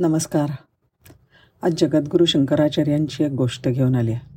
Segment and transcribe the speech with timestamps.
[0.00, 0.50] नमस्कार.
[1.62, 4.34] आज जगद्गुरू शंकराचार्यांची एक गोष्ट घेऊन आली आहे.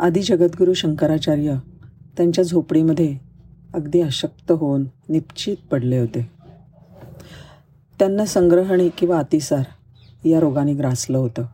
[0.00, 1.54] आधी जगद्गुरू शंकराचार्य
[2.16, 3.18] त्यांच्या झोपडीमध्ये
[3.74, 6.30] अगदी अशक्त होऊन निश्चित पडले होते.
[7.98, 9.64] त्यांना संग्रहणी किंवा अतिसार
[10.28, 11.44] या रोगाने ग्रासलं होतं.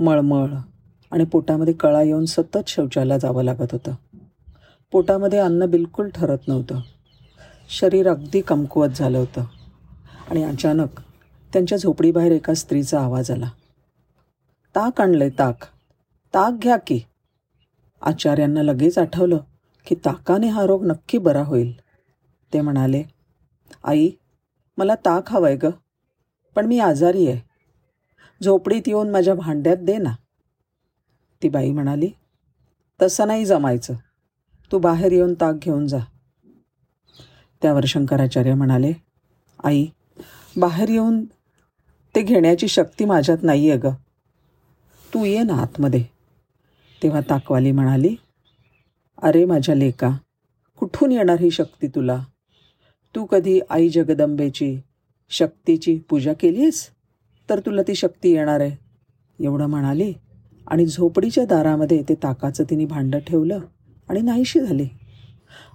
[0.00, 0.46] मळमळ
[1.10, 3.94] आणि पोटामध्ये कळा येऊन सतत शौचाला जावं लागत होतं.
[4.92, 6.80] पोटामध्ये अन्न बिलकुल ठरत नव्हतं.
[7.70, 9.44] शरीर अगदी कमकुवत झालं होतं.
[10.30, 10.88] आणि अचानक
[11.52, 13.50] त्यांच्या झोपडीबाहेर एका स्त्रीचा आवाज आला.
[14.74, 15.64] ताक आणलंय ताक.
[16.34, 17.00] ताक घ्या की.
[18.02, 19.38] आचार्यांना लगेच आठवलं
[19.86, 21.72] की ताकाने हा रोग नक्की बरा होईल.
[22.52, 23.02] ते म्हणाले
[23.84, 24.10] आई
[24.78, 25.70] मला ताक हवंय ग
[26.54, 27.40] पण मी आजारी आहे.
[28.42, 30.14] झोपडीत येऊन माझ्या भांड्यात दे ना.
[31.42, 32.10] ती बाई म्हणाली
[33.02, 33.94] तसं नाही जमायचं.
[34.72, 35.98] तू बाहेर येऊन ताक घेऊन जा.
[37.62, 38.92] त्यावर शंकराचार्य म्हणाले
[39.64, 39.86] आई
[40.56, 41.24] बाहेर येऊन
[42.16, 43.86] ते घेण्याची शक्ती माझ्यात नाही आहे ग.
[45.14, 46.04] तू ये ना आतमध्ये.
[47.02, 48.14] तेव्हा ताकवाली म्हणाली
[49.22, 50.10] अरे माझ्या लेका
[50.78, 52.24] कुठून येणार ही शक्ती तुला?
[53.14, 54.80] तू कधी आई जगदंबेची
[55.30, 56.88] शक्तीची पूजा केली आहेस
[57.50, 58.76] तर तुला ती शक्ती येणार आहे.
[59.44, 60.12] एवढं म्हणाली
[60.66, 63.60] आणि झोपडीच्या दारामध्ये ते ताकाचं तिने भांडं ठेवलं
[64.08, 64.88] आणि नाहीशी झाली.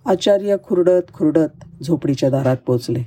[0.06, 3.04] आचार्य खुरडत खुरडत झोपडीच्या दारात पोचले.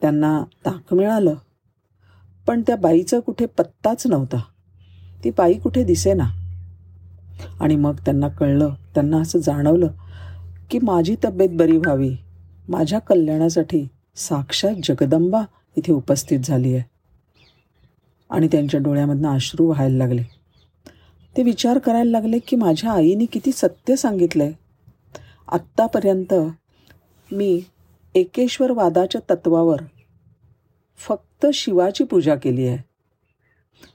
[0.00, 1.34] त्यांना ताक मिळालं.
[2.48, 4.36] पण त्या बाईचा कुठे पत्ताच नव्हता.
[5.24, 6.24] ती बाई कुठे दिसेना.
[7.60, 9.86] आणि मग त्यांना कळलं त्यांना असं जाणवलं
[10.70, 12.16] की माझी तब्येत बरी व्हावी.
[12.68, 15.42] माझ्या कल्याणासाठी साक्षात जगदंबा
[15.76, 16.84] इथे उपस्थित झाली आहे
[18.30, 20.22] आणि त्यांच्या डोळ्यामधनं अश्रू व्हायला लागले.
[21.36, 24.52] ते विचार करायला लागले की माझ्या आईने किती सत्य सांगितलं आहे
[25.48, 26.34] आत्तापर्यंत
[27.32, 27.62] मी
[28.14, 29.78] एकेश्वरवादाच्या तत्वावर
[30.96, 32.78] फक्त शिवाची पूजा केली आहे.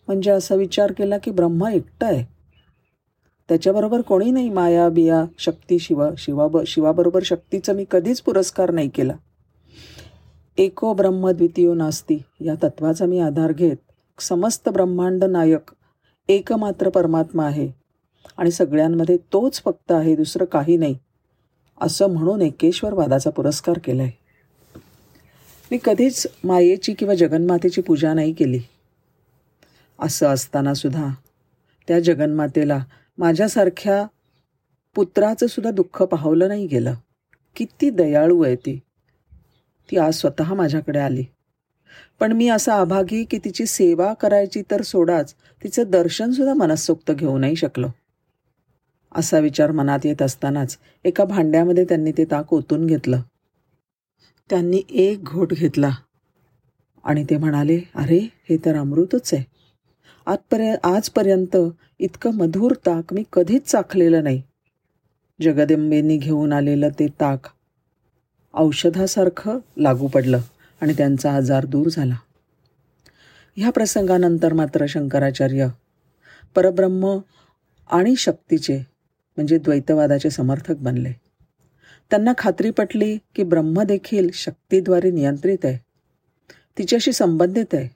[0.07, 2.23] म्हणजे असा विचार केला की ब्रह्मा एकटा आहे.
[3.49, 9.13] त्याच्याबरोबर कोणी नाही माया बिया शक्ती शिवा शिवा शिवाबरोबर शक्तीचा मी कधीच पुरस्कार नाही केला.
[10.57, 13.75] एको ब्रह्म द्वितीयो नास्ती या तत्वाचा मी आधार घेत
[14.19, 15.71] समस्त ब्रह्मांड नायक
[16.29, 17.69] एकमात्र परमात्मा आहे.
[18.37, 20.97] आणि सगळ्यांमध्ये तोच फक्त आहे दुसरं काही नाही.
[21.81, 24.22] असं म्हणून एकेश्वरवादाचा पुरस्कार केला आहे
[25.71, 28.59] मी कधीच मायेची किंवा जगन्मातेची पूजा नाही केली.
[29.99, 31.09] असं असताना सुद्धा
[31.87, 32.85] त्या जगन्मातेला
[33.17, 34.05] माझ्यासारख्या
[34.95, 36.93] पुत्राचं सुद्धा दुःख पाहवलं नाही गेलं.
[37.55, 38.79] किती दयाळू आहे ती.
[39.91, 41.23] ती आज स्वतः माझ्याकडे आली.
[42.19, 47.55] पण मी असा आभागी की तिची सेवा करायची तर सोडाच तिचं दर्शनसुद्धा मनसोक्त घेऊ नाही
[47.55, 47.87] शकलो.
[49.15, 53.21] असा विचार मनात येत असतानाच एका भांड्यामध्ये त्यांनी ते ताक ओतून घेतलं.
[54.49, 55.89] त्यांनी एक घोट घेतला.
[57.03, 59.43] आणि ते म्हणाले अरे हे तर अमृतच आहे.
[60.25, 61.57] आजपर्य आजपर्यंत
[61.99, 64.41] इतकं मधुर ताक मी कधीच चाखलेलं नाही.
[65.41, 67.39] जगदंबेंनी घेऊन आलेलं ते ताक
[68.53, 70.39] औषधासारखं लागू पडलं
[70.81, 72.15] आणि त्यांचा आजार दूर झाला.
[73.55, 75.67] ह्या प्रसंगानंतर मात्र शंकराचार्य
[76.55, 77.17] परब्रह्म
[77.89, 78.77] आणि शक्तीचे
[79.37, 81.13] म्हणजे द्वैतवादाचे समर्थक बनले.
[82.13, 85.77] त्यांना खात्री पटली की ब्रह्म देखील शक्तीद्वारे नियंत्रित आहे.
[86.77, 87.89] तिच्याशी संबंधित आहे.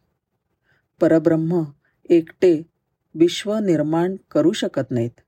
[1.01, 1.63] परब्रह्म
[2.09, 2.61] एकटे
[3.15, 5.21] विश्व निर्माण करू शकत नाहीत.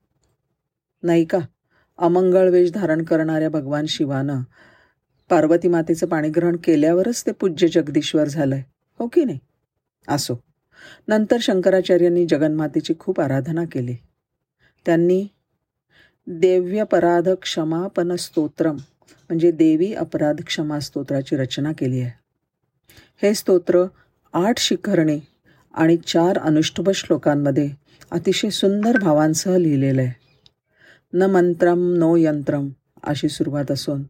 [1.02, 1.38] नाही का?
[1.98, 4.40] अमंगळ वेश धारण करणाऱ्या भगवान शिवानं
[5.28, 8.62] पार्वती मातेचं पाणीग्रहण केल्यावरच ते पूज्य जगदीश्वर झालंय.
[8.98, 9.38] हो की नाही?
[10.08, 10.42] असो.
[11.08, 13.94] नंतर शंकराचार्यांनी जगन्मातेची खूप आराधना केली.
[14.86, 15.28] त्यांनी
[16.26, 18.76] देव्यपराध क्षमापन स्तोत्रम
[19.28, 22.10] म्हणजे देवी अपराध क्षमा स्तोत्राची रचना केली आहे.
[23.22, 23.84] हे स्तोत्र
[24.32, 25.18] आठ शिखरणे
[25.74, 27.70] आणि चार अनुष्टुभ श्लोकांमध्ये
[28.10, 30.12] अतिशय सुंदर भावांसह लिहिलेलं आहे.
[31.12, 32.68] न मंत्रम नो यंत्रम
[33.02, 34.02] अशी सुरुवात असून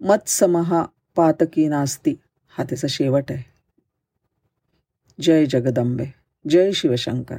[0.00, 0.84] मत्समहा
[1.16, 2.14] पातकी नास्ती
[2.48, 3.44] हा त्याचा शेवट आहे.
[5.22, 6.06] जय जगदंबे
[6.48, 7.36] जय शिवशंकर.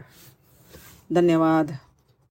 [1.14, 1.72] धन्यवाद.